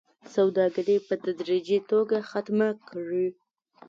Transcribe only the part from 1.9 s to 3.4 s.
توګه ختمه کړي